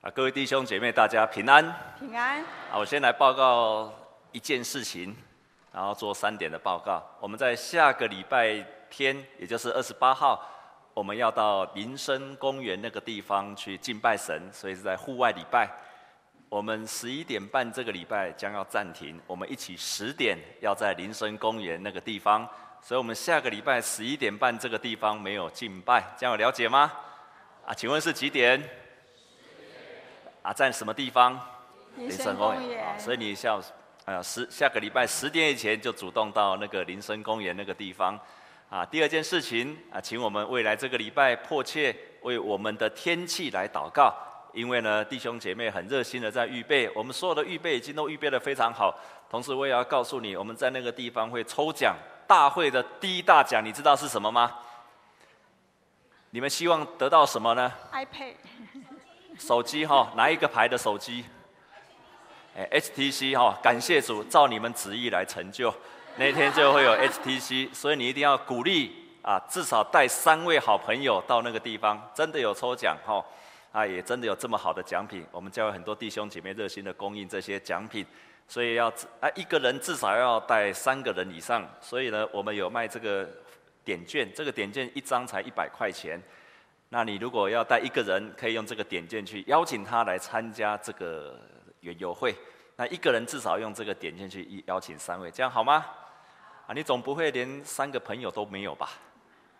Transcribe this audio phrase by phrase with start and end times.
[0.00, 1.74] 啊，各位弟兄姐妹，大家平安。
[1.98, 2.40] 平安。
[2.70, 3.92] 啊，我先来报告
[4.30, 5.16] 一件事情，
[5.72, 7.02] 然后做三点的报告。
[7.18, 10.40] 我们在下个礼拜天，也就是二十八号，
[10.94, 15.68] 我们要到林森公园那个地方去敬拜神，所以是在户外礼拜。
[16.48, 22.48] 我们十一点半这个礼拜将要暂停，我们一起十点要在林森公园那个地方，
[22.80, 26.92] 所以我们下个礼拜十一点半这个地方没有敬拜，这样有了解吗？
[27.66, 28.62] 啊，请问是几点？
[30.42, 31.38] 啊，在什么地方？
[31.96, 32.84] 林森公园。
[32.84, 33.58] 啊，所以你下，
[34.04, 38.18] 呃，十下个礼拜十点以前就主动到那个林森公园那个地方。
[38.70, 44.14] 啊，第二件事情啊，请我们未来这个礼拜迫切为我们的天气来祷告，
[44.52, 48.94] 因为呢，弟兄姐妹很热心的在预备，我们所有的预备已经都预备的非常好。
[49.30, 51.96] 同时，我也要告诉你，我们在那个地方会抽奖，
[52.26, 54.54] 大会的第一大奖，你知道是什么吗？
[56.30, 58.34] 你们希望得到什么呢？iPad。
[59.38, 61.24] 手机哈，哪一个牌的手机？
[62.56, 65.72] 哎，HTC 哈，感谢主，照你们旨意来成就，
[66.16, 73.24] 那天就会有 HTC，所以你一定要鼓励啊，至少带三位好朋友到那个地方，真的有抽奖哈，
[73.70, 78.04] 啊，也真的有这么好的奖品，我们教会很多弟兄姐妹热心的供应这些奖品，
[78.48, 78.88] 所以要
[79.20, 83.28] 啊一个人至少要带三个人以上，所以呢，我们有卖这个
[83.84, 86.20] 点券，这个点券一张才一百块钱。
[86.90, 91.38] 那你如果要带一个人，可以用这个点券去邀请他来参加这个
[91.80, 92.34] 园游会。
[92.76, 95.84] 那一个人至少用这个点券去邀请三位，这样好吗？
[96.66, 98.90] 啊，你总不会连三个朋友都没有吧？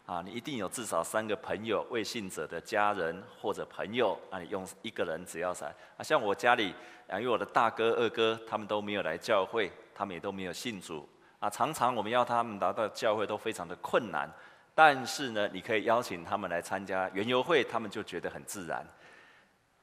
[0.06, 4.18] 啊，你一定有至少三个朋友，未信者的家人或者朋友。
[4.30, 5.68] 那你用一个人只要三。
[5.98, 6.74] 啊，像我家里，
[7.08, 11.06] 啊，因为我的大哥、二哥他们都没有来教会，他们也都没有信主。
[11.40, 14.30] 啊，常常我们要他们来到教会都非常的困难。
[14.78, 18.86] 但是呢，你可以邀请他们来参加园游会，他们就觉得很自然。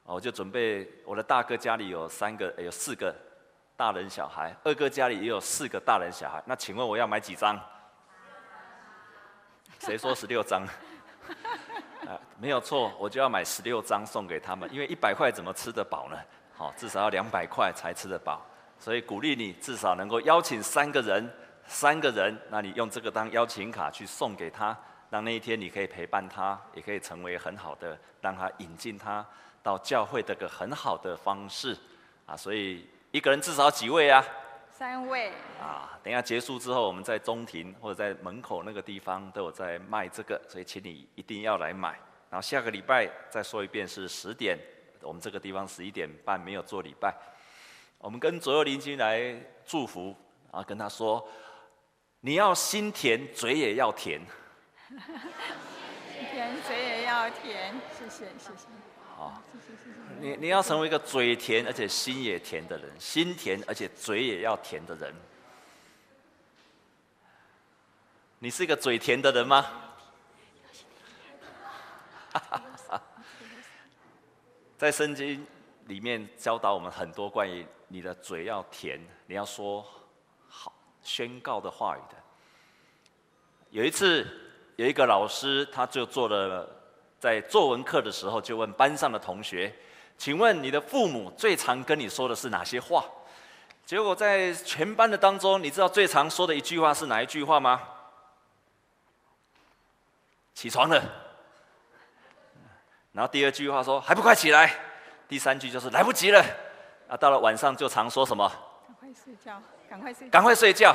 [0.04, 3.14] 我就准备我的大哥家里有三个，有四个
[3.76, 6.42] 大人小孩，二哥家里也有四个大人小孩。
[6.46, 7.60] 那请问我要买几张？
[9.80, 10.62] 谁说十六张？
[12.08, 16.16] 啊，没有错，我就要买十六张送给他们，因为一百块怎么吃得饱呢？
[16.56, 18.40] 好，至少要两百块才吃得饱。
[18.78, 21.30] 所以鼓励你至少能够邀请三个人。
[21.66, 24.76] 三个人，那你用这个当邀请卡去送给他，
[25.10, 29.26] 让那一天你可以陪伴他，也可以成为很好的，让他引进他
[29.62, 31.76] 到教会的个很好的方式
[32.24, 32.36] 啊。
[32.36, 34.24] 所以一个人至少几位啊？
[34.70, 35.32] 三位。
[35.60, 41.98] 啊，等一下结束之后，我们在中庭或者在门口那个地方都有在卖这个，所以请你一定要来买。
[42.30, 44.56] 然后下个礼拜再说一遍是十点，
[45.02, 47.14] 我们这个地方十一点半没有做礼拜，
[47.98, 49.34] 我们跟左右邻居来
[49.64, 50.16] 祝福，
[50.52, 51.26] 然后跟他说。
[52.26, 54.20] 你要心甜，嘴也要甜。
[54.88, 54.98] 心
[56.32, 57.72] 甜，嘴也要甜。
[57.96, 58.66] 谢谢，谢谢。
[59.14, 59.96] 好，谢谢，谢谢。
[60.18, 65.14] 你你要成为一个嘴甜而且心也甜的人，心甜而且嘴也要甜的人。
[68.40, 69.64] 你是一个嘴甜的人吗？
[74.76, 75.46] 在圣经
[75.84, 79.86] 里面教导我们很多关于你的嘴要甜，你要说。
[81.06, 82.16] 宣告的话语的。
[83.70, 84.26] 有一次，
[84.74, 86.68] 有一个老师，他就做了
[87.20, 89.72] 在作文课的时候，就问班上的同学
[90.18, 93.04] ：“请问你的父母最常跟你说的是哪些话？”
[93.86, 97.80] 结果在全班的当中，你知道最常说的一句话是哪一句话吗？
[100.54, 101.00] 起床了。
[103.12, 104.74] 然后第二句话说：“还不快起来！”
[105.28, 106.44] 第三句就是来不及了。
[107.08, 108.48] 啊，到了晚上就常说什么？
[108.86, 109.62] 赶快睡觉。
[109.88, 110.94] 赶快睡，赶快睡觉，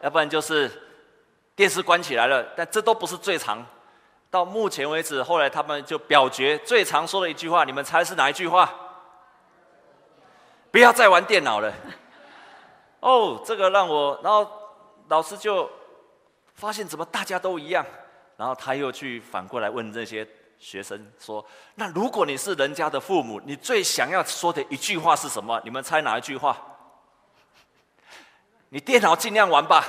[0.00, 0.70] 要不然就是
[1.54, 2.44] 电视关起来了。
[2.56, 3.64] 但这都不是最常。
[4.30, 8.72] 到目前为止，后来他们就表决最常说的一句话，你们猜是哪一句话？
[10.70, 11.70] 不要再玩电脑了。
[13.00, 14.50] 哦，这个让我，然后
[15.08, 15.68] 老师就
[16.54, 17.84] 发现怎么大家都一样，
[18.38, 20.26] 然后他又去反过来问这些
[20.58, 21.44] 学生说
[21.76, 25.60] ：“那如果你是人家的父母，你最想要说的一句话是什么？
[25.62, 26.56] 你们猜哪一句话？”
[28.74, 29.84] 你电脑尽量玩吧。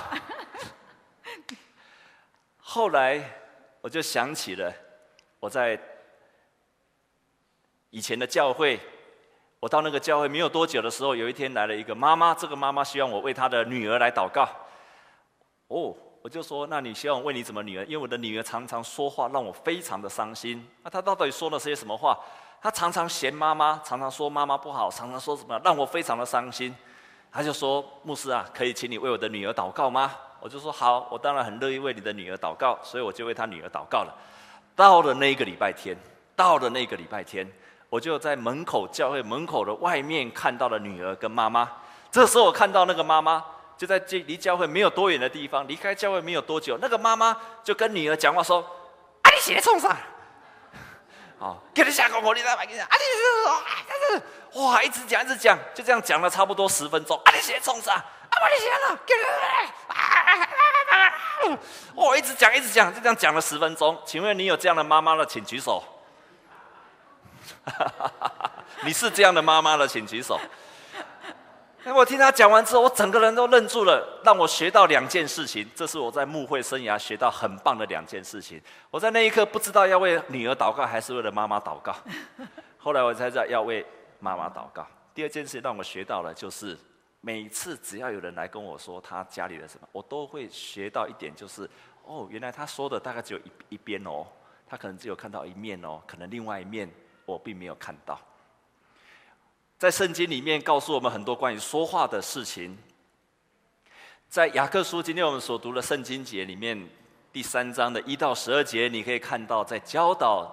[2.60, 3.24] 后来
[3.80, 4.74] 我就想起了
[5.40, 5.80] 我在
[7.92, 8.78] 以前的教会，
[9.62, 14.46] 我到那个教会没有多久的时候，有一天来了一个妈妈，这个妈妈希望我为她的女儿来祷告。
[15.70, 17.86] 哦，我就说，那你希望为你怎么女儿？
[17.86, 20.70] 因为我的女儿常常说话让我非常的伤心。
[20.82, 22.20] 那她到底说了些什么话？
[22.62, 26.76] 她常常嫌妈妈，常常说妈妈不好，常常说什么让我非常的伤心。
[27.34, 34.16] 他就说：“牧师啊，可以请你为我的女儿祷告吗？”我就说：“好，我当然很乐意为你的女儿祷告。”所以我就为他女儿祷告了。
[34.76, 35.98] 到了那个礼拜天，
[36.36, 37.52] 到了那个礼拜天，
[37.90, 41.68] 我就在门口教会门口的外面看到了女儿跟妈妈。
[42.12, 43.44] 这时候我看到那个妈妈
[43.76, 48.60] 就在这离教会没有多远的地方，离开教会没有多久，那个妈妈就跟女儿讲话说
[49.24, 49.98] ：“啊，你写冲啥？
[51.44, 52.80] 哦，给你下个我，你再买给你。
[52.80, 54.06] 啊，你是说，但是
[54.62, 57.22] 哇，一直讲一直讲，就这样讲了差不多十分钟。
[57.26, 57.94] 啊，你写冲上？
[57.94, 59.22] 啊，我你写了，给你
[61.50, 61.58] 来。
[61.94, 64.02] 我一直讲一直讲，就这样讲了十分钟。
[64.06, 65.84] 请问你有这样的妈妈的，请举手。
[68.86, 70.40] 你是这样的妈妈的，请举手。
[71.86, 75.70] 那我听他讲完之后，我整个人都愣住了，让我学到两件事情。
[75.76, 78.62] 这是我在牧会生涯学到很棒的两件事情。
[78.90, 81.94] 我在那一刻不知道要为女儿祷告，还是为了妈妈祷告。
[82.80, 83.86] 后来我才知道要为
[84.20, 84.88] 妈妈祷告。
[85.14, 86.78] 第二件事让我学到了，就是
[87.20, 91.70] 每次只要有人来跟我说他家里的什么，我都会学到一点，就是
[92.06, 94.26] 哦，原来他说的大概只有一一边哦，
[94.66, 96.90] 他可能只有看到一面哦，可能另外一面
[97.26, 98.18] 我并没有看到。
[99.78, 102.78] 在圣经里面告诉我们很多关于说话的事情。
[104.30, 106.90] 在雅各书今天我们所读的圣经节里面，
[107.32, 110.52] 第三章的一到十二节，你可以看到，在教导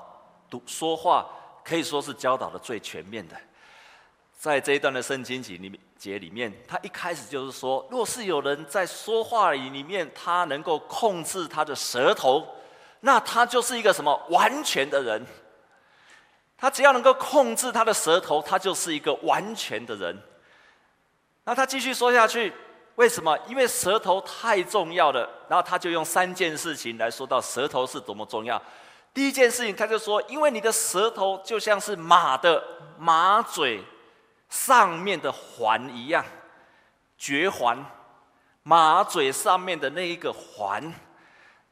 [0.51, 1.27] 读说话
[1.65, 3.37] 可以说是教导的最全面的。
[4.37, 12.47] 在这一段的圣经节里面，节里面，他一开始就是说，若是有人在说话里面，他能够控制他的舌头，
[13.01, 15.25] 那他就是一个什么完全的人。
[16.61, 20.23] 他只要能够控制他的舌头，他就是一个完全的人。
[21.45, 22.53] 那他继续说下去，
[22.97, 23.37] 为什么？
[23.49, 25.27] 因为舌头太重要了。
[25.49, 28.63] 然后他就用三件事情来说到舌头是多么重要。
[29.15, 32.63] 第一件事情，他就说，因为你的舌头就像是马的
[32.99, 33.83] 马嘴
[34.51, 36.23] 上面的环一样，
[37.17, 37.83] 嚼环，
[38.63, 40.93] 马嘴上面的那一个环。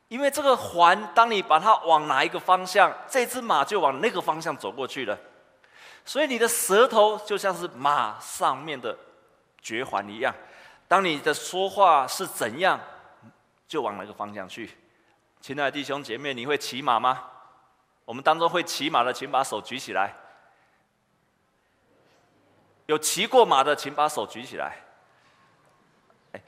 [0.09, 5.19] 因为这个环，当你把它往哪一个方向，这只马就往那个方向走过去了。
[6.03, 8.97] 所以你的舌头就像是马上面的
[9.61, 10.35] 嚼环一样，
[10.89, 12.81] 当你的说话是怎样，
[13.67, 14.71] 就往哪个方向去。
[15.43, 17.25] 亲爱的弟兄姐妹，你会骑马吗？
[18.07, 20.15] 我们当中会骑马的，请把手举起来。
[22.87, 24.75] 有骑过马的，请把手举起来。
[26.33, 26.41] 哎，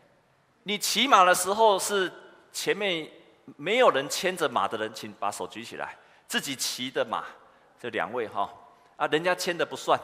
[0.63, 2.11] 你骑马的时候是
[2.51, 3.20] 前面。
[3.57, 5.97] 没有人牵着马的人，请把手举起来。
[6.29, 7.25] 自己骑的马，
[7.77, 8.49] 这两位哈
[8.97, 9.99] 啊，人家牵的不算，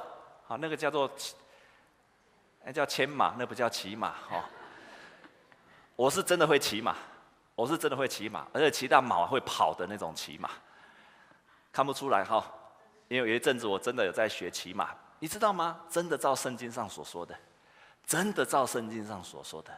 [0.44, 1.08] 好，那个叫做，
[2.64, 4.44] 那叫牵马，那不叫骑马哈。
[5.94, 6.96] 我是真的会骑马，
[7.54, 10.50] 我是真的会骑马，而且骑到马会跑的那种骑马，
[11.72, 12.44] 看不出来哈。
[13.06, 14.90] 因为有一阵子我真的有在学骑马，
[15.20, 15.78] 你知道吗？
[15.88, 17.32] 真的照圣经上所说的，
[18.04, 19.70] 真的照圣经上所说的，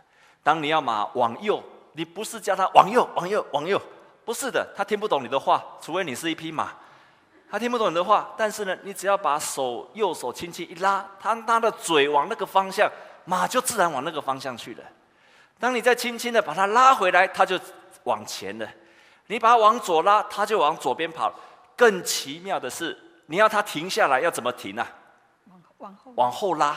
[0.42, 1.62] 当你要马往右。
[1.98, 3.82] 你不是叫他往右、往右、往右，
[4.24, 6.70] 不是的，他听不懂你的话，除非你是一匹马，
[7.50, 8.32] 他听不懂你的话。
[8.36, 12.88] 但是呢，你只要把手右手轻轻一拉，他他的嘴往那个方向，
[13.24, 14.84] 马就自然往那个方向去了。
[15.58, 17.58] 当你再轻轻的把它拉回来，它就
[18.04, 18.68] 往前了。
[19.26, 21.32] 你把它往左拉，它就往左边跑。
[21.76, 22.96] 更奇妙的是，
[23.26, 24.86] 你要它停下来，要怎么停啊？
[25.48, 26.76] 往往后往后拉，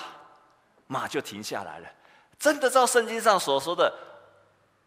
[0.87, 1.87] 马就停下来了。
[2.39, 3.93] 真的照圣经上所说的。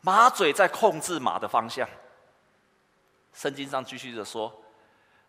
[0.05, 1.89] 马嘴在控制马的方向。
[3.33, 4.53] 圣经上继续的说，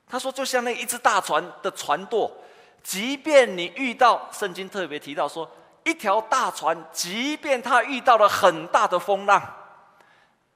[0.05, 2.29] 他说就像那一只大船的船舵，
[2.83, 5.49] 即便你遇到，圣经特别提到说，
[5.85, 9.41] 一条大船，即便它遇到了很大的风浪，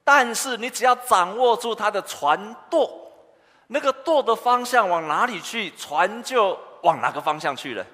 [0.03, 3.12] 但是你只要掌握住它的船舵，
[3.67, 7.86] 那个舵的方向往哪里去，船就往哪个方向去了。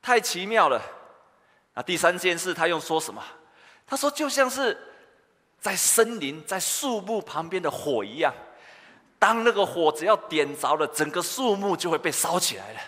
[0.00, 0.80] 太奇妙了。
[1.74, 3.22] 那第三件事，他又说什么？
[3.90, 4.78] 他说：“就像是
[5.58, 8.32] 在森林、在树木旁边的火一样，
[9.18, 12.80] 当那个火只要点着了，整个树木就会被烧起来了。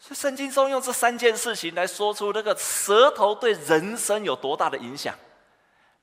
[0.00, 5.14] 所以圣经中用这三件事情来说出那个舌头对人生有多大的影响。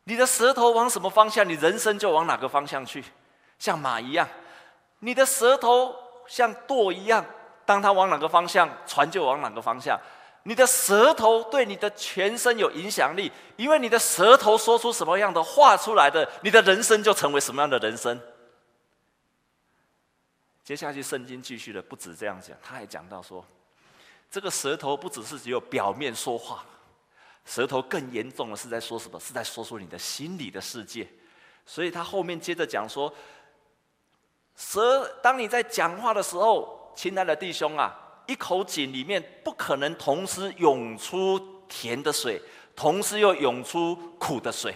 [0.05, 3.03] 你的舌头往什么方向，你人生就往哪个方向去。
[3.59, 4.25] 像马一样，
[4.99, 5.93] 你的舌头
[6.27, 7.25] 像舵一样，
[7.65, 9.99] 当它往哪个方向，船就往哪个方向。”
[10.43, 18.19] 你的舌头对你的全身有影响力，因为你的舌头说出什么样的话出来的，你的人生就成为什么样的人生。
[20.63, 23.45] 接下去圣经继续的不止这样讲，他还讲到说，
[24.31, 26.65] 这个舌头不只是只有表面说话，
[27.45, 29.19] 舌头更严重的是在说什么？
[29.19, 31.07] 是在说出你的心里的世界。
[31.67, 33.13] 所以他后面接着讲说，
[34.55, 38.00] 舌，当你在讲话的时候，亲爱的弟兄啊。
[38.31, 42.41] 一口井里面不可能同时涌出甜的水，
[42.73, 44.73] 同时又涌出苦的水。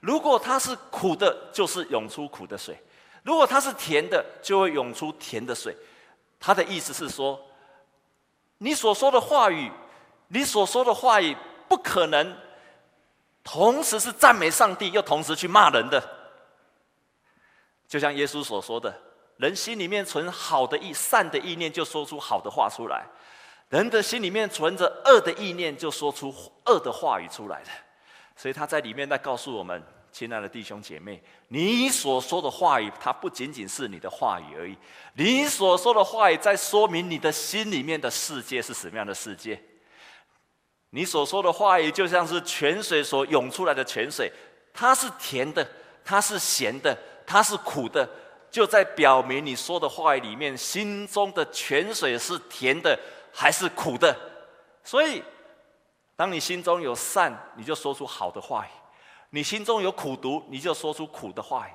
[0.00, 2.74] 如果它是苦的，就是涌出苦的水；
[3.22, 5.74] 如果它是甜的，就会涌出甜的水。
[6.38, 7.40] 他的意思是说，
[8.58, 9.72] 你所说的话语，
[10.28, 11.34] 你所说的话语
[11.66, 12.36] 不可能
[13.42, 16.02] 同时是赞美上帝，又同时去骂人的。
[17.88, 18.94] 就像耶稣所说的，
[19.38, 23.02] 人心里面存好的意、善的意念，就说出好的话出来；
[23.70, 26.32] 人的心里面存着恶的意念，就说出
[26.66, 27.70] 恶的话语出来的。
[28.36, 29.82] 所以他在里面在告诉我们。
[30.10, 34.74] 亲爱的弟兄姐妹，你所说的话语，它不仅仅是你的话语而已。
[35.12, 39.62] 你所说的话语，在说明你的心里面的世界是什么样的世界。
[40.90, 44.32] 你所说的话语，就像是泉水所涌出来的泉水，
[44.72, 45.64] 它是甜的，
[46.02, 48.08] 它是咸的，它是苦的，
[48.50, 52.98] 就在表明你说的话语里面，心中的泉水是甜的
[53.32, 54.16] 还是苦的。
[54.82, 55.22] 所以，
[56.16, 58.68] 当你心中有善，你就说出好的话语。
[59.30, 61.70] 你心中有苦毒，你就说出苦的话语；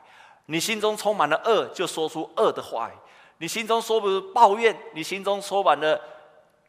[0.47, 2.93] 你心中充满了恶，就说出恶的话语；
[3.37, 6.01] 你心中说不出抱怨，你心中充满了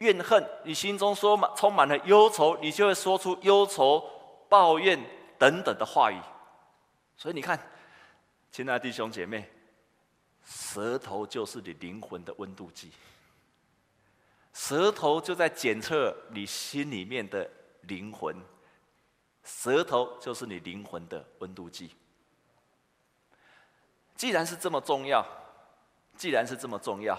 [0.01, 4.05] 怨恨，你心中说满充满了忧愁，你就会说出忧愁、
[4.51, 5.03] 抱怨
[5.39, 6.21] 等等的话语。
[7.17, 7.59] 所以你看，
[8.53, 9.51] 亲爱的弟兄姐妹，
[10.45, 12.91] 舌头就是你灵魂的温度计，
[14.53, 17.49] 舌头就在检测你心里面的
[17.83, 18.37] 灵魂。
[19.43, 21.91] 舌头就是你灵魂的温度计。
[24.17, 25.27] 既然是这么重要，
[26.17, 27.19] 既然是这么重要，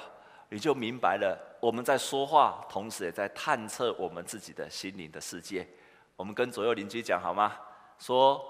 [0.50, 5.68] 你就明白了，我们在说话，同时也在探测我们自己的心灵的世界。
[6.16, 7.56] 我们跟左右邻居讲好吗？
[8.00, 8.44] 说，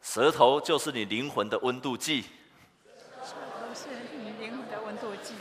[0.00, 2.22] 舌头就是你灵魂的温度计。
[3.22, 5.34] 舌头是你灵魂的温度计。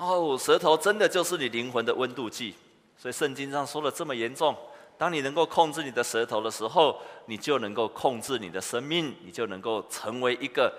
[0.00, 2.54] 哦，舌头真的就是你灵魂的温度计。
[2.96, 4.56] 所以圣经上说的这么严重。
[4.96, 10.72] 当你能够控制你的舌头的时候，你就能够控制你的生命，你就能够成为一个，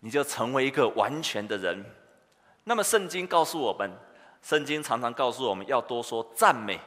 [0.00, 1.84] 你就成为一个完全的人。
[2.64, 3.88] 那么圣经告诉我们，
[4.42, 6.80] 圣经常常告诉我们要多说赞美。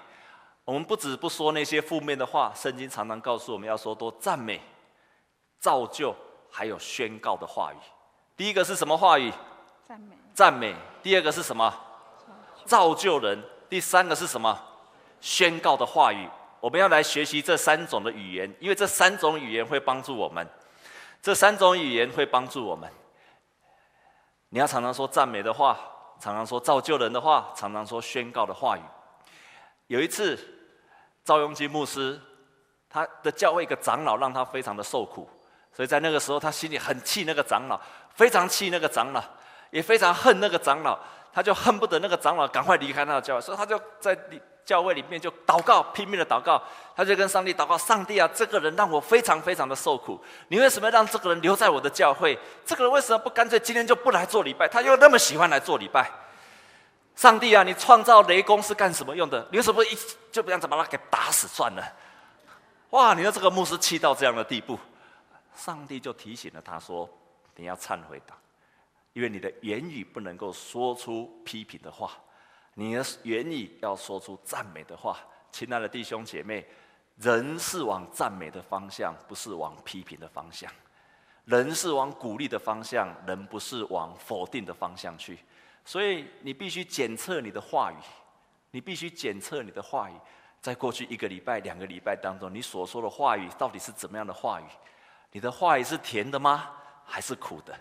[0.66, 4.60] 我们不止不说那些负面的话，圣经常常告诉我们要说多赞美、
[5.60, 6.14] 造就，
[6.50, 7.78] 还有宣告的话语。
[8.36, 9.32] 第一个是什么话语？
[9.88, 10.15] 赞美。
[10.34, 10.75] 赞美。
[11.04, 11.74] 第二个是什么？
[12.65, 13.42] 造就人。
[13.70, 14.58] 第三个是什么？
[15.22, 16.27] 宣告的话语。
[16.60, 20.48] 我们要来学习这三种的语言，因为这三种语言会帮助我们。
[21.22, 22.92] 这三种语言会帮助我们。
[24.50, 25.77] 你要常常说赞美的话，
[26.20, 28.82] 常常说造就人的话，常常说宣告的话语。
[29.88, 30.39] 有一次，
[31.24, 32.20] 赵永基牧师
[32.89, 35.30] 他的教会一个长老让他非常的受苦，
[35.72, 37.80] 所以在那个时候他心里很气那个长老，
[38.15, 39.24] 非常气那个长老，
[39.75, 40.98] 也非常恨那个长老，
[41.34, 44.17] 他就恨不得那个长老赶快离开那个教会，所以他就在
[44.63, 46.63] 教会里面就祷告，拼命的祷告，
[46.96, 50.17] 他就跟上帝祷告：上帝啊，这个人让我非常非常的受苦，
[50.48, 52.39] 你为什么让这个人留在我的教会？
[52.65, 54.65] 这个人为什么不干脆今天就不来做礼拜？
[54.65, 56.10] 他又那么喜欢来做礼拜。
[57.17, 59.46] 上帝啊，你创造雷公是干什么用的？
[59.51, 59.98] 你为什么一
[60.32, 61.84] 就不想把他给打死算了？
[62.91, 64.79] 哇，你说这个牧师气到这样的地步，
[65.53, 67.10] 上帝就提醒了他说：
[67.58, 68.34] 你要忏悔的，
[69.16, 72.12] 因为你的言语不能够说出批评的话。
[72.74, 75.18] 你的言语要说出赞美的话，
[75.54, 76.68] 亲爱的弟兄姐妹，
[77.16, 80.70] 人是往赞美的方向，不是往批评的方向；
[81.46, 85.40] 人是往鼓励的方向，人不是往否定的方向去。
[85.86, 87.96] 所以你必须检测你的话语，
[88.72, 90.14] 你必须检测你的话语，
[90.60, 94.66] 在过去一个礼拜、两个礼拜当中，你所说的话语到底是怎么样的话语？
[95.32, 96.70] 你的话语是甜的吗？
[97.06, 97.74] 还是苦的？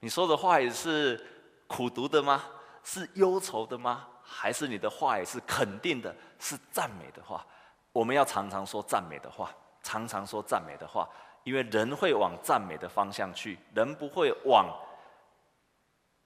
[0.00, 1.22] 你说的话语是
[1.66, 2.42] 苦读的吗？
[2.82, 4.06] 是忧愁的吗？
[4.22, 7.44] 还是你的话也是肯定的，是赞美的话。
[7.92, 9.50] 我们要常常说赞美的话，
[9.82, 11.08] 常常说赞美的话，
[11.44, 14.66] 因为人会往赞美的方向去，人不会往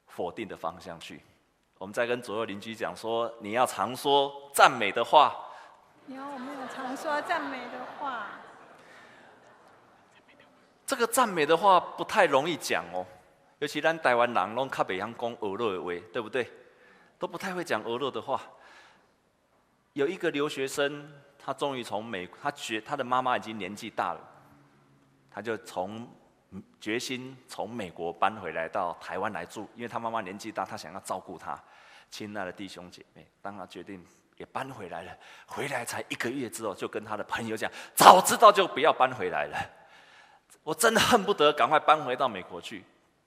[0.07, 1.21] 否定的方向去。
[1.79, 5.35] 我们在跟左右邻居讲说，你要常说赞美的话。
[6.07, 8.27] 你要我们要常说赞美的话。
[10.87, 13.05] 这个赞美的话不太容易讲哦，
[13.59, 16.51] 尤其咱台湾人拢较袂晓讲俄罗的话，对不对？
[17.19, 18.41] 都不太会讲俄罗的话。
[19.93, 21.09] 有一个留学生，
[21.39, 24.21] 他终于从美，他觉他的妈妈已经年纪大了，
[25.31, 26.09] 他就从
[26.81, 31.57] 决心从美国搬回来到台湾来住，因为他妈妈年纪大，他想要照顾他。
[32.11, 34.05] 亲爱的弟兄姐妹，当他决定
[34.37, 39.57] 也搬回来了，回来才一个月之后，就跟他的朋友讲：早知道就不要搬回来了，
[40.63, 42.85] 我真的恨不得赶快搬回到美国去。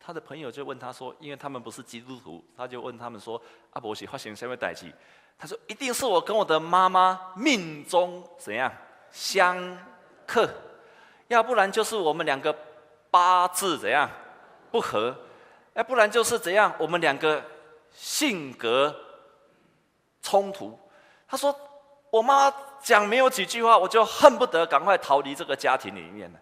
[0.08, 3.40] 他的朋友就问他说：“因为他们不是基督徒，他就问他们说
[3.76, 4.90] ：‘阿伯喜发生什么代志？’
[5.38, 8.72] 他说：‘一定是我跟我的妈妈命中怎样
[9.12, 9.78] 相
[10.26, 10.50] 克，
[11.28, 12.58] 要不然就是我们两个
[13.12, 14.10] 八字怎样
[14.72, 15.14] 不合，
[15.74, 17.44] 要不然就是怎样我们两个
[17.92, 18.96] 性格
[20.22, 20.80] 冲突。
[21.28, 21.54] 他说
[22.10, 22.50] ：“我妈
[22.82, 26.40] 讲没有几句话，我就恨不得赶快逃离这个家庭里面了。”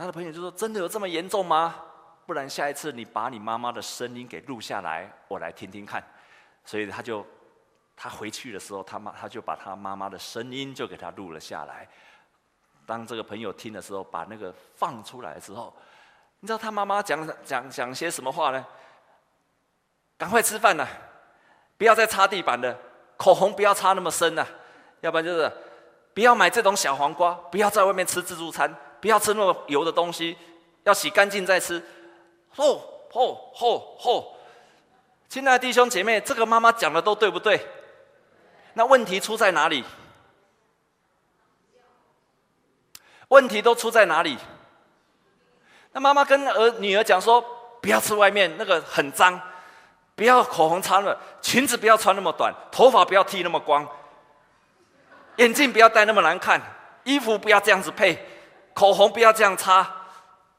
[0.00, 1.74] 他的朋友就说：“真的有这么严重吗？
[2.24, 6.02] 不然下一次你把你妈妈的声音给录下来，我来听听看。”
[6.64, 7.22] 所以他就
[7.94, 11.86] 他回去的时候，他妈他就把他妈妈的声音就给他录了下来。
[12.86, 15.70] 当这个朋友听的时候，把那个放出来之后，
[16.38, 18.66] 你知道他妈妈讲讲讲些什么话呢？
[20.16, 20.88] 赶快吃饭呐！
[21.76, 22.74] 不要再擦地板了，
[23.18, 24.46] 口红不要擦那么深呐，
[25.02, 25.52] 要不然就是
[26.14, 30.36] 不要买这种小黄瓜，不要在外面吃自助餐，不要吃那么油的东西，
[30.84, 31.82] 要洗干净再吃。
[32.50, 32.78] 吼
[33.10, 34.36] 吼吼吼！
[35.28, 37.60] 亲爱的弟兄姐妹，这个妈妈讲的都对不对？
[38.74, 39.84] 那问题出在哪里？
[43.28, 44.36] 问题都出在哪里？
[45.92, 47.44] 那妈妈跟儿女儿讲说，
[47.80, 49.40] 不要吃外面那个很脏。
[50.16, 53.88] 不要口红擦了，裙子不要穿那么短，头发不要剃那么光，
[55.36, 56.60] 眼镜不要戴那么难看，
[57.04, 58.22] 衣服不要这样子配，
[58.80, 59.86] 口红不要这样擦，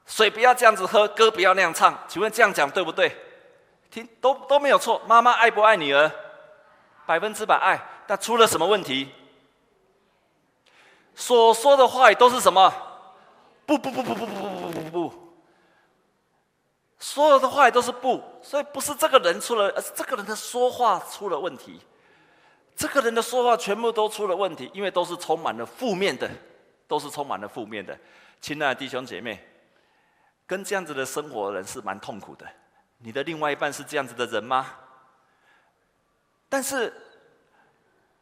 [0.06, 1.98] 水不要这样子喝，歌不要那样唱。
[2.08, 3.18] 请问这样讲对不对？
[3.90, 5.02] 听都都没有错。
[5.08, 6.12] 妈妈爱不爱女儿？
[7.08, 7.84] 百分之百爱。
[8.06, 9.10] 但出了什么问题？
[11.16, 12.72] 所说的话语都是什么？
[13.66, 15.34] 不不不不不不不不不不。
[17.00, 21.82] 所有的话都是不，所以不是这个人出了，而是这个人的说话出了问题。
[22.76, 26.30] 这个人的说话全部都出了问题，因为都是充满了负面的，
[26.92, 27.98] 都是充满了负面的。
[28.42, 29.40] 亲爱的弟兄姐妹，
[30.46, 32.46] 跟这样子的生活人是蛮痛苦的。
[32.98, 34.68] 你的另外一半是这样子的人吗？
[36.50, 36.94] 但是，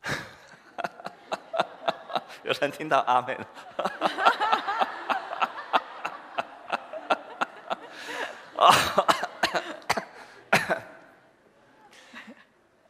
[2.43, 3.47] 有人听到阿妹了。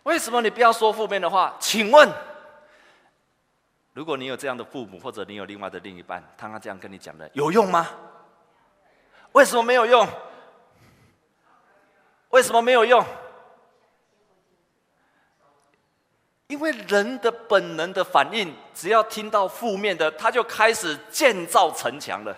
[0.03, 1.55] 为什么你不要说负面的话？
[1.57, 2.11] 请问，
[3.99, 7.85] 如果你有这样的父母，或者你有另外的另一半，他他这样跟你讲的有用吗？
[9.33, 10.07] 为什么没有用？
[12.29, 13.05] 为什么没有用？
[16.47, 22.33] 因为人的本能的反应，只要听到负面的，他就开始建造城墙了。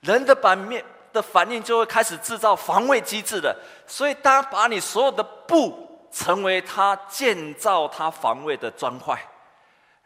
[0.00, 0.84] 人的版面。
[1.12, 9.20] 的反应就会开始制造防卫机制的，所以他把你所有的不成为他建造他防卫的砖块，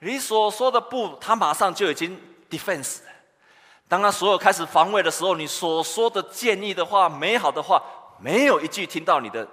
[0.01, 3.01] 你所说的不，他马上就已经 defense。
[3.89, 7.83] 当他所有开始防卫的时候，你所说的建议的话、美好的话，
[8.19, 9.47] 没有一句听到你的，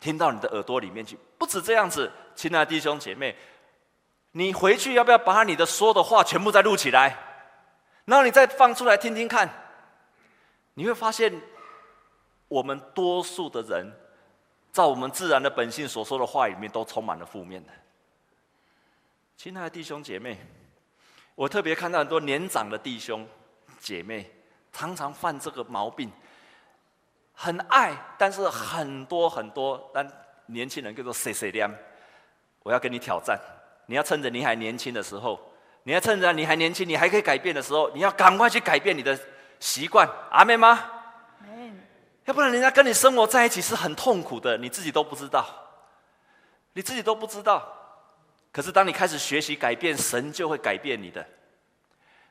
[0.00, 1.18] 听到你的耳朵里面去。
[1.38, 3.36] 不止这样子，亲爱的弟兄姐妹，
[4.32, 7.16] 你回去要不要把你的说的话全部再录起来，
[8.06, 9.48] 然后你再放出来听听看？
[10.74, 11.40] 你会发现，
[12.48, 13.92] 我们多数的人，
[14.72, 17.72] 在我们自然的本性所说的话里面，都充满了负面的。
[19.42, 20.38] 亲爱的弟兄姐妹，
[21.34, 23.26] 我特别看到很多年长的弟兄
[23.80, 24.30] 姐妹，
[24.72, 26.08] 常常犯这个毛病，
[27.32, 30.08] 很爱，但是很多很多，但
[30.46, 31.68] 年轻人叫做碎碎念。
[32.62, 33.36] 我要跟你挑战，
[33.86, 35.52] 你要趁着你还年轻的时候，
[35.82, 39.18] 你要趁着你还年轻，你还可以改变的时候，你要赶快去改变你的。
[39.58, 40.88] 习惯阿妹吗？
[41.40, 41.72] 没，
[42.26, 45.44] 要不然人家跟你生活在一起是很痛苦的，你自己都不知道，
[46.74, 47.80] 你自己都不知道。
[48.52, 51.26] 可是当你开始学习改变，神就会改变你的。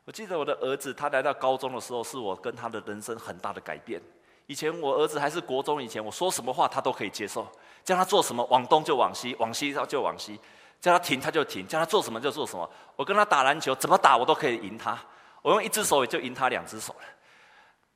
[0.05, 3.99] 我记得我的儿子，他来到高中的时候，是我跟他的人生很大的改变。
[4.45, 7.47] 以前我儿子还是国中以前，我说什么话他都可以接受，
[7.83, 10.39] 叫他做什么往东就往西，往西他就往西，
[10.79, 12.69] 叫他停他就停，叫他做什么就做什么。
[12.95, 14.99] 我跟他打篮球，怎么打我都可以赢他，
[15.41, 17.05] 我用一只手也就赢他两只手了。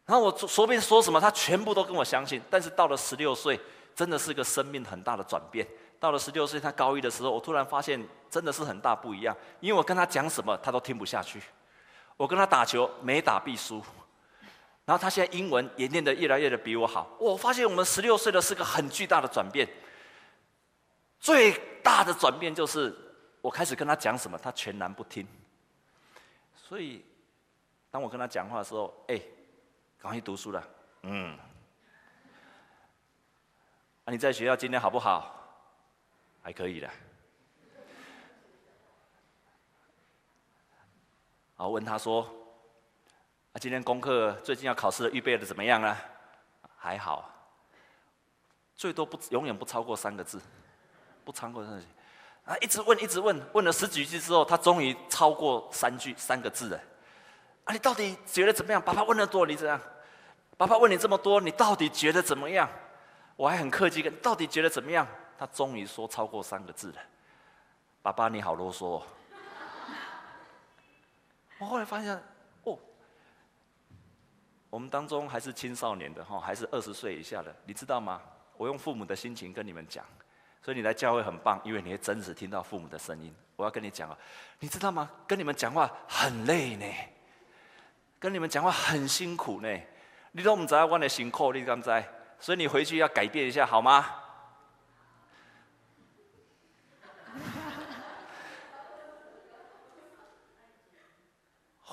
[0.05, 2.41] 然后我随便说什么，他全部都跟我相信。
[2.49, 3.59] 但是到了十六岁，
[3.95, 5.67] 真的是一个生命很大的转变。
[6.05, 9.35] 到了十六岁，他高一的时候，我突然发现真的是很大不一样。
[9.59, 11.41] 因为我跟他讲什么，他都听不下去。
[12.15, 13.83] 我跟他打球，每打必输。
[14.85, 17.09] 然后他现在英文也念得越来越的比我好。
[17.19, 19.67] 我发现我们十六岁的是个很巨大的转变。
[21.19, 22.95] 最大的转变就是
[23.41, 25.27] 我开始跟他讲什么，他全然不听。
[26.55, 27.03] 所以
[27.89, 29.19] 当我跟他讲话的时候，哎。
[29.97, 30.63] 赶快去读书了，
[31.01, 31.35] 嗯。
[34.03, 35.44] 啊、你在学校今天好不好？
[36.45, 36.87] 还可以的。
[41.55, 42.21] 好，问他说
[43.51, 45.97] ：“啊，今天功课最近要考试的预备的怎么样了？”
[46.77, 47.27] 还好，
[48.75, 50.39] 最多不永远不超过三个字，
[51.23, 51.87] 不超过三个字。
[52.45, 56.79] 啊，一直问，一直问，问了十几句之后，他终于超过三句三个字了。
[57.63, 58.79] 啊，你到底觉得怎么样？
[58.79, 59.81] 爸爸问得多，你怎样？
[60.57, 62.69] 爸爸问你这么多，你到底觉得怎么样？
[63.35, 65.07] 我还很客气跟，到底觉得怎么样？
[65.37, 66.97] 他终于说超过三个字了
[68.01, 69.03] ：“爸爸，你好啰嗦哦。”
[71.59, 72.21] 我后来发现，
[72.63, 72.77] 哦，
[74.69, 78.21] 我们当中还是青少年的哈，还是二十岁以下的，你知道吗？
[78.57, 80.05] 我用父母的心情跟你们讲，
[80.61, 83.33] 所以你来教会很棒，因为你会真实听到父母的声音。
[83.55, 84.17] 我要跟你讲啊，
[84.59, 85.09] 你知道吗？
[85.25, 86.85] 跟你们讲话很累呢，
[88.19, 89.79] 跟你们讲话很辛苦呢。
[90.33, 92.03] 你都不知道我的辛苦，你敢知？
[92.37, 94.05] 所以你回去要改变一下，好吗？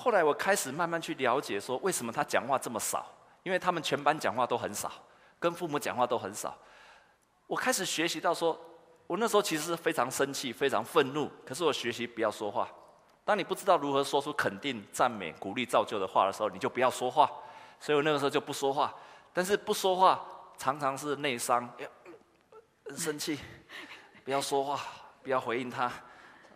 [0.03, 3.07] 后来我开始慢慢去了解，说为什么他讲话这么少？
[3.41, 4.91] 因为他们全班讲话都很少，
[5.39, 6.53] 跟父母讲话都很少。
[7.47, 8.59] 我开始学习到说，
[9.07, 12.67] 我那时候其实是非常生气、非常愤怒，可是我学习不要说话。
[13.23, 17.31] 当你不知道如何说出肯定、赞美、鼓励、造就的话的时候，你就不要说话。
[17.79, 18.93] 所以我那个时候就不说话，
[19.31, 20.21] 但是不说话
[20.57, 21.73] 常常是内伤，
[22.89, 23.39] 很生气，
[24.25, 24.81] 不要说话，
[25.23, 25.89] 不要回应他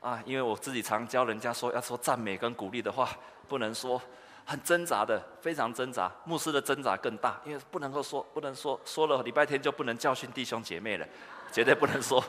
[0.02, 3.10] 啊，因为我自己常教人家说要说赞美跟鼓励的话。
[3.48, 4.02] 不能说，
[4.46, 6.12] 很挣扎的，非常挣扎。
[6.26, 11.08] 牧师的挣扎更大，因为不能够说，不能说，说了礼拜天就不能教训弟兄姐妹了，
[11.52, 12.24] 绝对不能说。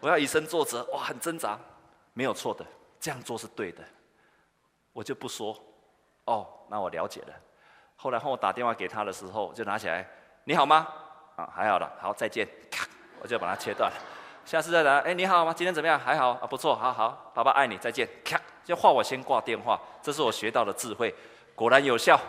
[0.00, 1.58] 我要以身作则，哇，很挣扎，
[2.14, 2.64] 没有错的，
[2.98, 3.82] 这样做是对的，
[4.92, 5.56] 我就不说。
[6.24, 7.34] 哦，那我了解了。
[7.96, 10.08] 后来后我打电话给他的时候，就拿起来，
[10.44, 10.86] 你好吗？
[11.36, 12.86] 啊，还好了，好，再见，咔，
[13.20, 13.92] 我就把它切断。
[14.44, 15.54] 下次再来，哎，你好吗？
[15.54, 15.98] 今天怎么样？
[15.98, 18.40] 还好啊，不错，好好，爸爸爱你，再见，咔。
[18.64, 21.14] 这话我先挂电话，这是我学到的智慧，
[21.54, 22.20] 果然有效。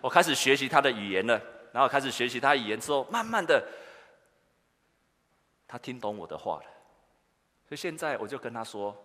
[0.00, 1.40] 我开始学习他的语言了，
[1.72, 3.62] 然后开始学习他语言之后，慢慢的，
[5.66, 6.64] 他听懂我的话了。
[7.66, 8.96] 所以现在我就跟他说：“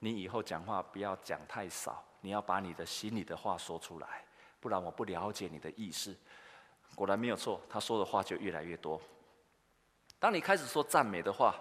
[0.00, 4.24] 你以后讲话不要讲太少，你要把你的心里的话说出来，
[4.60, 6.16] 不然我不了解你的意思。”
[6.96, 9.00] 果然没有错，他说的话就越来越多。
[10.18, 11.54] 当你开始说赞美的话、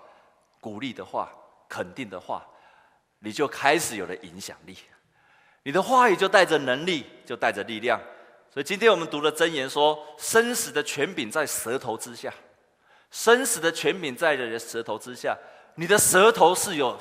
[0.68, 1.32] 鼓励的话、
[1.70, 2.46] 肯定的话。
[3.20, 4.78] 你就开始有了影响力，
[5.64, 8.00] 你的话语就带着能力，就带着力量。
[8.54, 12.32] 所以今天我们读的箴言说：“生死的权柄在舌头之下，
[13.10, 15.36] 生死的权柄在人的舌头之下。
[15.74, 16.96] 你的舌头是有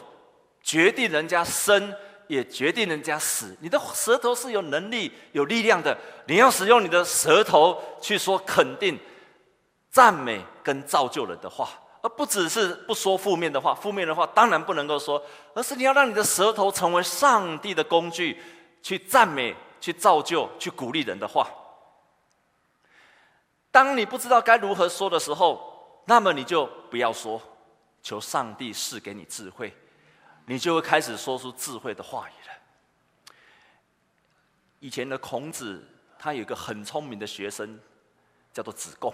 [0.63, 1.95] 决定人家生，
[2.29, 3.55] 也决定人家死。
[3.61, 5.95] 你的舌头是有能力、有力量的。
[6.27, 8.99] 你要使用你的舌头去说肯定、
[9.91, 11.69] 赞美跟造就人的话。”
[12.07, 15.21] 而不只是不说负面的话，负面的话当然不能够说，
[15.55, 18.41] 而是你要让你的舌头成为上帝的工具，
[18.81, 21.51] 去赞美、去造就、去鼓励人的话。
[23.73, 27.43] 当你不知道该如何说的时候，那么你就不要说，
[28.01, 29.77] 求上帝赐给你智慧，
[30.45, 33.25] 你就会开始说出智慧的话语了。
[34.79, 35.85] 以前的孔子，
[36.17, 37.81] 他有一个很聪明的学生，
[38.53, 39.13] 叫做子贡。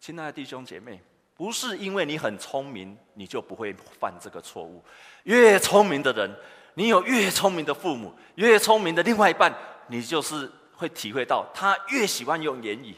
[0.00, 0.98] 亲爱的弟兄姐妹。
[1.40, 4.84] 不是因为你很聪明，你就不会犯这个错误。
[5.22, 6.30] 越聪明的人，
[6.74, 9.50] 你有越聪明的父母，越聪明的另外一半，
[9.86, 12.94] 你就是会体会到他越喜欢用言语。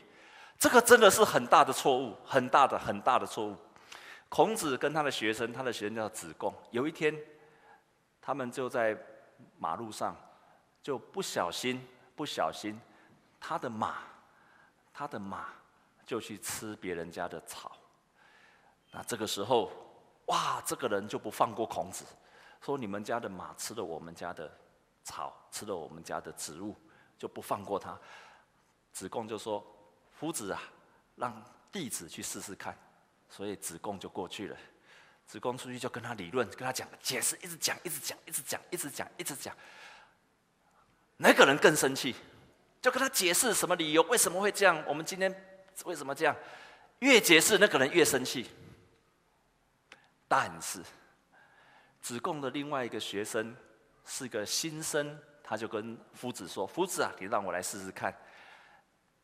[0.58, 3.56] 这个真的是很大的错误，很大的很大的错误。
[4.28, 6.52] 孔子跟他的学生，他的学生叫子贡。
[6.72, 7.16] 有一天，
[8.20, 8.98] 他们就在
[9.56, 10.16] 马路上，
[10.82, 11.80] 就不小心，
[12.16, 12.76] 不小心，
[13.38, 13.98] 他的马，
[14.92, 15.44] 他的马
[16.04, 17.70] 就去吃别人家的草。
[18.92, 19.72] 那这个时候，
[20.26, 22.04] 哇，这个人就不放过孔子，
[22.60, 24.48] 说你们家的马吃了我们家的
[25.02, 26.76] 草，吃了我们家的植物，
[27.18, 27.98] 就不放过他。
[28.92, 29.64] 子贡就说
[30.12, 30.62] ：“夫子啊，
[31.16, 32.76] 让弟子去试试看。”
[33.30, 34.56] 所以子贡就过去了。
[35.26, 39.56] 子贡出去就跟他理论，跟他讲解释，一直讲，一直讲，一直讲，一直讲，一直讲。
[41.16, 42.14] 那个人更生气，
[42.82, 44.84] 就跟他解释什么理由，为什么会这样？
[44.86, 45.34] 我们今天
[45.86, 46.36] 为什么这样？
[46.98, 48.50] 越解释，那个人越生气。
[50.34, 50.82] 但是，
[52.00, 53.54] 子贡的另外一个学生
[54.06, 58.16] 是个新生，他就跟夫子说：“夫子啊，你让我来试试看。”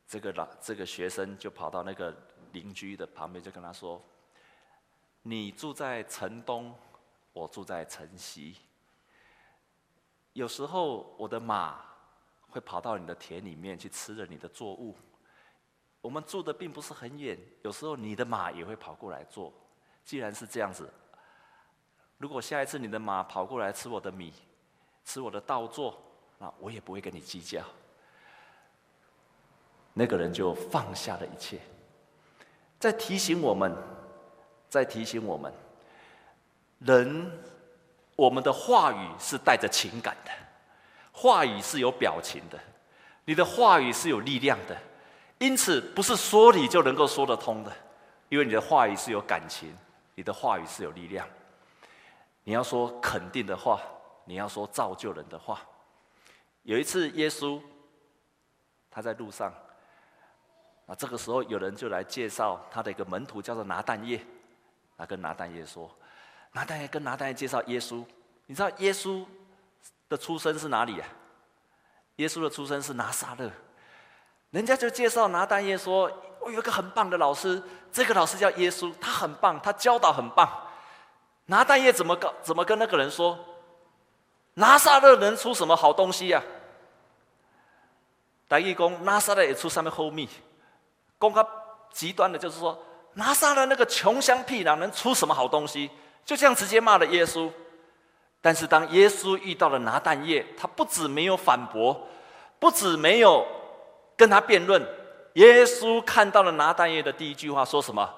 [0.07, 2.15] 这个老这个学生就跑到那个
[2.53, 4.05] 邻居的旁边，就跟他说
[5.25, 6.79] ：“你住在城东，
[7.33, 8.59] 我住在城西。
[10.35, 11.83] 有时候我的马
[12.51, 14.95] 会跑到你的田里面去吃了你的作物。
[16.03, 19.51] 我们住的并不是很远，有时候你的马也会跑过来坐。”
[20.09, 20.91] 既然是这样子，
[22.17, 24.33] 如果下一次你的马跑过来吃我的米，
[25.05, 26.03] 吃我的稻作，
[26.39, 27.61] 那我也不会跟你计较。
[29.93, 31.59] 那个人就放下了一切，
[32.81, 33.77] 在提醒我们，
[34.71, 35.53] 在提醒我们，
[36.79, 37.31] 人，
[38.17, 40.31] 我们的话语是带着情感的，
[41.13, 42.59] 话语是有表情的，
[43.27, 44.75] 你的话语是有力量的，
[45.37, 47.71] 因此不是说理就能够说得通的。
[48.31, 49.75] 因为你的话语是有感情，
[50.19, 51.25] 你的话语是有力量。
[52.43, 53.81] 你要说肯定的话，
[54.25, 55.61] 你要说造就人的话。
[56.65, 57.63] 有一次，耶稣
[58.91, 59.55] 他在路上，
[60.87, 64.21] 啊这个时候有人就来介绍他的一个门徒，叫做拿但业。
[64.97, 65.89] 啊跟拿但业说
[66.51, 68.05] ：“拿但业跟拿但业介绍耶稣，
[68.47, 69.25] 你知道耶稣
[70.09, 71.09] 的出生是哪里啊？
[72.17, 73.49] 耶稣的出生是拿撒勒。
[74.51, 80.49] 人家就介绍拿但业说。”我有一个很棒的老师，这个老师叫耶稣，他很棒，他教导很棒。
[81.47, 82.33] 拿但业怎么告？
[82.43, 83.39] 怎么跟那个人说？
[84.55, 86.45] 拿撒勒能出什么好东西呀、啊？
[88.49, 90.29] 大义公拿撒勒也出上面后面，
[91.19, 91.47] 公他
[91.93, 92.77] 极端的就是说，
[93.15, 95.91] 拿撒勒那个穷乡僻壤能出什么好东西？
[96.25, 97.51] 就这样直接骂了耶稣。
[98.41, 102.09] 但是当耶稣遇到了拿但业，他不止没有反驳，
[102.59, 103.47] 不止没有
[104.17, 104.87] 跟他辩论。
[105.35, 108.09] 耶稣看到了拿但业的第一句话说什么？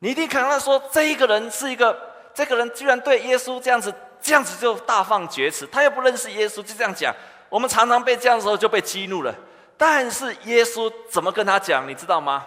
[0.00, 1.98] 你一定看到他说，这一个人是一个，
[2.34, 5.66] 这个人居然对耶稣这样子，这样子就大放厥词。
[5.68, 7.14] 他又不认识耶稣，就这样讲。
[7.48, 9.34] 我们常常被这样的时候就被激怒了。
[9.78, 11.88] 但是耶稣怎么跟他讲？
[11.88, 12.46] 你知道吗？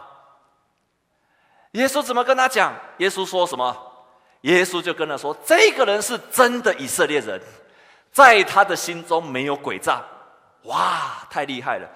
[1.71, 2.73] 耶稣怎么跟他讲？
[2.97, 3.75] 耶稣说什么？
[4.41, 7.41] 耶稣就跟他说，这个人是真的以色列人，
[8.11, 10.01] 在他的心中没有诡诈。
[10.63, 11.89] 哇，太厉害了！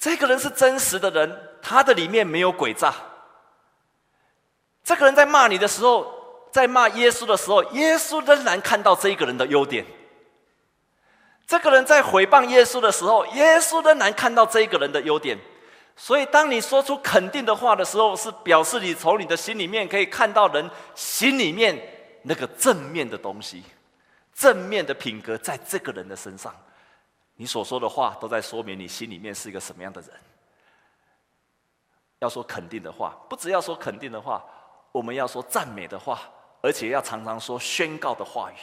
[0.00, 2.92] 这个人是真实的人，他的里面没有诡诈。
[4.82, 6.10] 这个人在骂你的时候，
[6.50, 9.84] 在骂耶稣的时候，耶稣仍然看到这个人的优点。
[11.46, 15.38] 这个人在诽谤耶稣的时候，耶稣仍然看到这个人的优点。
[15.96, 21.78] 所以，当你说出肯定的话的时候，是表示你从你的心里面可以看到人心里面
[22.22, 23.62] 那个正面的东西，
[24.34, 26.54] 正面的品格在这个人的身上。
[27.40, 30.10] 你所说的话都在说明你心里面是一个什么样的人。
[32.18, 34.44] 要说肯定的话，不只要说肯定的话，
[34.92, 36.20] 我们要说赞美的话，
[36.60, 38.56] 而且要常常说宣告的话语。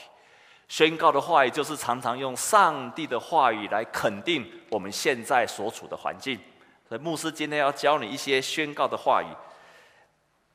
[0.67, 6.39] 宣告的话语就是常常用上帝的话语来肯定我们现在所处的环境。
[6.87, 9.27] 所以牧师今天要教你一些宣告的话语。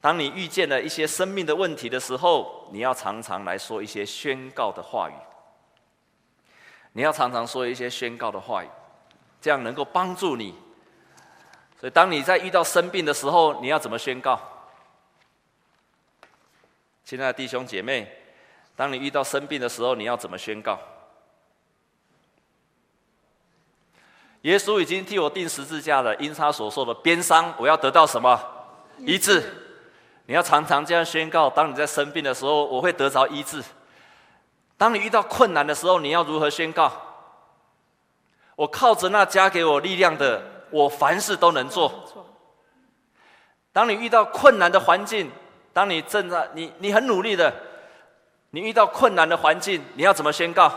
[0.00, 5.14] 当你遇见了一些生命的问题的时候，你要常常来说一些宣告的话语。
[6.92, 8.68] 你要常常说一些宣告的话语，
[9.40, 10.54] 这样能够帮助你。
[11.80, 14.40] 所以，当你在遇到生病的时候，你要怎么宣告？
[17.04, 18.10] 亲爱的弟兄姐妹，
[18.76, 20.78] 当你遇到生病的时候，你要怎么宣告？
[24.42, 28.40] 耶稣已经替我钉十字架了，因他所受的鞭伤，我要得到什么？
[28.98, 29.42] 医治。
[30.26, 33.62] 你要常常这样宣告：当你在生病的时候，我会得着医治。
[34.82, 36.90] 当你遇到困难的时候，你要如何宣告？
[38.56, 40.42] 我靠着那加给我力量的，
[40.72, 41.92] 我凡事都能做。
[43.72, 45.30] 当你遇到困难的环境，
[45.72, 47.54] 当你正在你你很努力的，
[48.50, 50.72] 你遇到困难的环境，你要怎么宣告？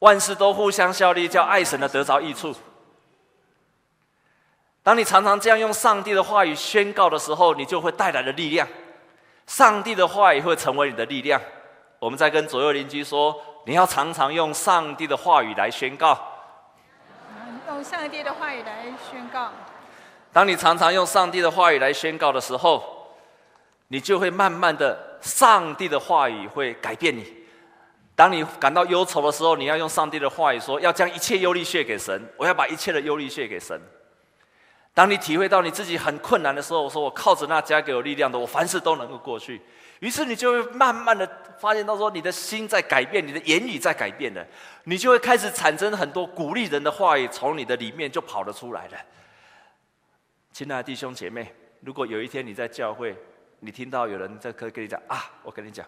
[0.00, 2.52] 万事都互相效力，叫爱神的得着益处。
[4.82, 8.66] 当你常常这样用上帝的话语宣告的时候，你就会带来的力量。
[9.52, 11.38] 上帝的话语会成为你的力量。
[11.98, 16.18] 我们在跟左右邻居说，你要常常用上帝的话语来宣告。
[17.68, 19.50] 用上帝的话语来宣告。
[20.32, 22.82] 当你常常用上帝的话语来宣告的时候，
[23.88, 27.22] 你就会慢慢的，上帝的话语会改变你。
[28.16, 32.26] 当你感到忧愁的时候，你要用上帝的话语说，要将一切忧虑卸给神。
[32.38, 33.78] 我要把一切的忧虑卸给神。
[34.94, 39.60] 当你体会到你自己很困难的时候，我说我靠着那加给我力量的，我凡事都能够过去。
[40.00, 41.26] 于是你就会慢慢的
[41.58, 44.46] 发现到说，你的心在改变，你的言语在改变了，
[44.84, 48.98] 你就会开始产生很多鼓励人的话语，从你的里面就跑了出来了。
[50.52, 53.16] 亲爱的弟兄姐妹，如果有一天你在教会，
[53.60, 55.86] 你听到有人在跟跟你讲啊，我跟你讲，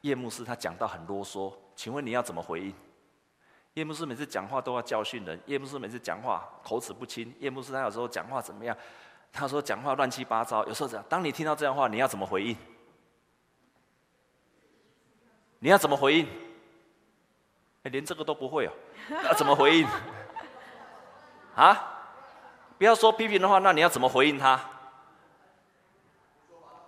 [0.00, 2.72] 叶牧师他讲到很啰嗦，请问你要怎么回应？
[3.76, 8.74] 叶牧师每次讲话都要教训人，叶牧师每次讲话口齿不清，叶牧师他有时候讲话怎么样？
[9.30, 11.04] 他说讲话乱七八糟，有时候这样。
[11.10, 12.56] 当你听到这样的话，你要怎么回应？
[15.58, 16.26] 你要怎么回应？
[17.82, 18.72] 哎，连这个都不会哦，
[19.24, 19.86] 要怎么回应？
[21.54, 21.92] 啊？
[22.78, 24.58] 不要说批评的话，那你要怎么回应他？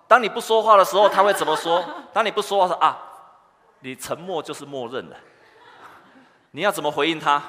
[0.06, 1.84] 当你不说话的时候，他会怎么说？
[2.14, 2.98] 当你不说话说啊，
[3.80, 5.16] 你沉默就是默认了。
[6.50, 7.42] 你要怎么回应他？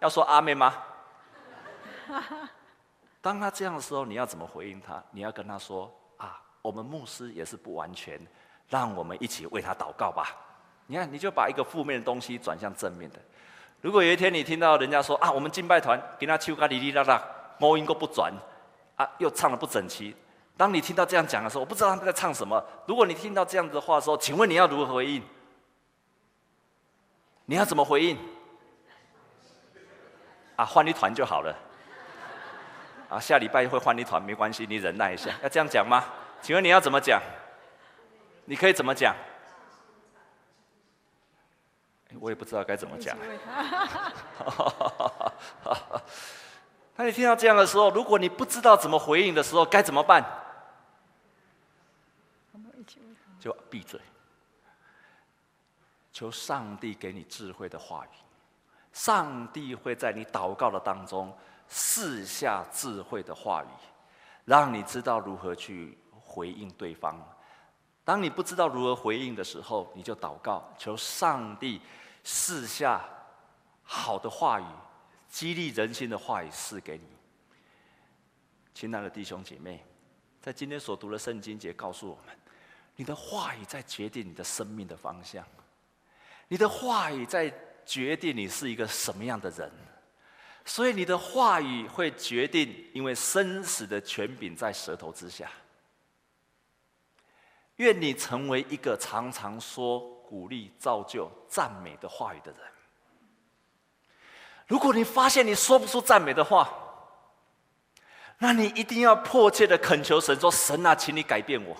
[0.00, 0.74] 要说阿妹吗？
[3.22, 5.02] 当他这样的时候，你要怎么回应他？
[5.10, 8.20] 你要跟他说啊，我们牧师也是不完全，
[8.68, 10.36] 让我们一起为他祷告吧。
[10.86, 13.18] 你看，你就把一个负面的东西转向正面的。
[13.80, 17.22] 如果有一天你听到人家说啊，我们敬拜团给他唱个哩哩啦啦，
[17.58, 18.30] 魔音都不转，
[18.96, 20.14] 啊，又唱的不整齐。
[20.56, 22.62] 当你听到这样讲的时候，我不知道他们在唱什么。
[22.86, 25.22] 如果你听到这样子的话的时候，请问你要如何回应？
[27.46, 28.18] 你要怎么回应？
[30.56, 31.56] 啊，换一团就好了。
[33.08, 35.30] 啊，下礼拜会换一团，没关系，你忍耐一下。
[35.42, 36.04] 要这样讲吗？
[36.40, 37.20] 请问你要怎么讲？
[38.44, 39.14] 你可以怎么讲？
[42.20, 43.16] 我也不知道该怎么讲。
[46.96, 50.24] 那你听到这样的时候，如果你不知道怎么回应的时候，该怎么办？
[53.40, 54.00] 就闭嘴，
[56.12, 58.23] 求上帝给你智慧的话语。
[58.94, 61.36] 上帝会在你祷告的当中
[61.68, 63.68] 赐下智慧的话语，
[64.46, 67.20] 让你知道如何去回应对方。
[68.04, 71.80] 当你不知道如何回应的时候，你就祷告，求上帝
[72.22, 73.04] 赐下
[73.82, 74.64] 好的话语。
[75.28, 77.08] 激励人心的话语赐给你，
[78.72, 79.84] 亲爱的弟兄姐妹，
[80.40, 82.36] 在今天所读的圣经节告诉我们，
[82.94, 85.44] 你的话语在决定你的生命的方向，
[86.46, 87.52] 你的话语在
[87.84, 89.70] 决定你是一个什么样的人，
[90.64, 95.50] 所以你的话语会决定，因为生死的权柄在舌头之下。
[97.76, 102.60] 愿你成为一个常常说鼓励、造就、赞美的话语的人。
[104.66, 106.72] 如果你发现你说不出赞美的话，
[108.38, 111.76] 那你一定要迫切的恳求神说：“神啊，请你改变我。”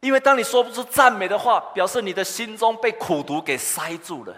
[0.00, 4.36] 因为当你说不出赞美的话，表示你的心中被苦毒给塞住了。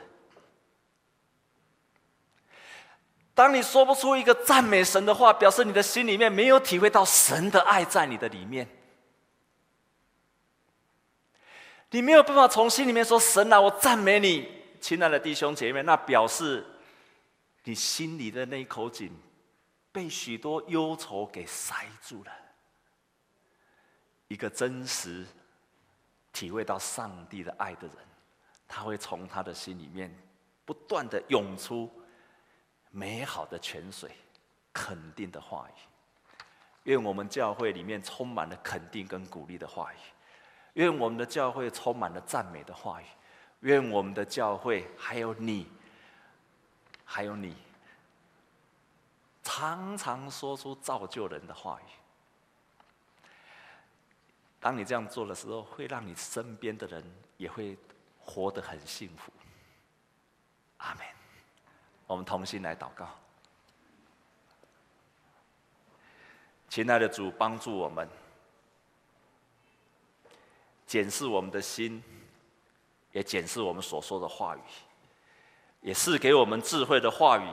[3.36, 8.66] 当你说不出一个赞美神的话，表示你的心里面没有体会到神的爱在你的里面。
[11.90, 14.48] 你没有办法从心里面说：“神啊，我赞美你。”
[14.80, 16.66] 亲爱的弟兄姐妹，那表示。
[17.68, 19.12] 你心里的那一口井，
[19.90, 22.30] 被许多忧愁给塞住了。
[24.28, 25.26] 一个真实
[26.32, 27.96] 体会到上帝的爱的人，
[28.68, 30.16] 他会从他的心里面
[30.64, 31.90] 不断的涌出
[32.90, 34.10] 美好的泉水，
[34.72, 35.80] 肯定的话语。
[36.84, 39.96] 愿我们教会里面充满了肯定跟鼓励的话语。
[40.74, 43.04] 愿我们的教会充满了赞美的话语。
[43.60, 45.68] 愿我们的教会还有你。
[47.08, 47.56] 还有你，
[49.44, 51.84] 常常说出造就人的话语。
[54.58, 57.04] 当你这样做的时候，会让你身边的人
[57.36, 57.78] 也会
[58.18, 59.32] 活得很幸福。
[60.78, 61.15] 阿门。
[62.06, 63.08] 我们同心来祷告。
[66.68, 68.08] 亲爱的主，帮助我们
[70.86, 72.02] 检视我们的心，
[73.12, 74.60] 也检视我们所说的话语。
[75.80, 77.48] 也是给我们智慧的话语，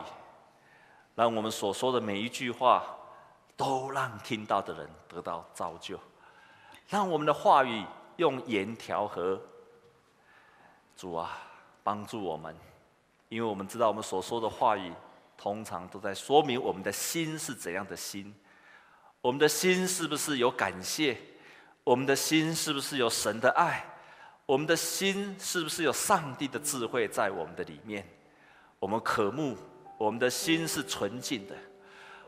[1.13, 2.83] 让我们所说的每一句话，
[3.55, 5.99] 都让听到的人得到造就，
[6.89, 7.85] 让我们的话语
[8.17, 9.39] 用盐调和。
[10.97, 11.37] 主啊，
[11.83, 12.55] 帮助我们，
[13.33, 14.93] 因为我们知道我们所说的话语，
[15.35, 18.31] 通常都在说明我们的心是怎样的心。
[19.21, 21.17] 我们的心是不是有感谢？
[21.83, 23.83] 我们的心是不是有神的爱？
[24.45, 28.07] 我们的心是不是有上帝的智慧在我们的里面？
[28.77, 29.57] 我们渴慕，
[29.97, 31.55] 我们的心是纯净的；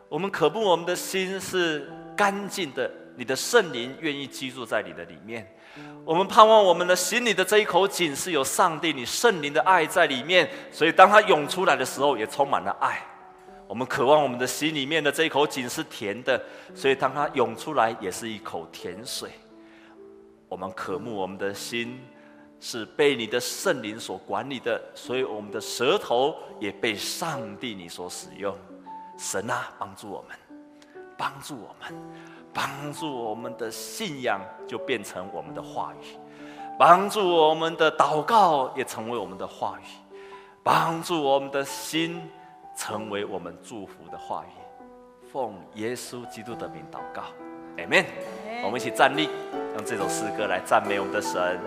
[0.10, 1.88] 我们渴慕，我们的心是
[2.18, 2.92] 干净的。
[3.16, 5.46] 你的圣灵愿意居住在你的里面。
[6.04, 13.02] 我们盼望我们的心里的这一口井是有上帝、你圣灵的爱在里面，所以当它涌出来的时候，也充满了爱。
[13.68, 16.42] 我们渴望我们的心里面的这一口井是甜的，
[16.74, 19.32] 所以当它涌出来，也是一口甜水。
[20.48, 22.00] 我们渴慕我们的心。
[22.58, 28.58] 是被你的圣灵所管理的，所以我们的舌头也被上帝你所使用。
[29.20, 30.36] 神啊，帮助我们，
[31.16, 31.94] 帮助我们，
[32.56, 36.18] 帮助我们的信仰就变成我们的话语，
[36.80, 39.84] 帮助我们的祷告也成为我们的话语，
[40.64, 42.32] 帮助我们的心
[42.74, 45.28] 成为我们祝福的话语。
[45.34, 47.24] 奉耶稣基督的名祷告，
[47.78, 48.06] 阿门。
[48.64, 49.28] 我们一起站立，
[49.76, 51.60] 用这首诗歌来赞美我们的神。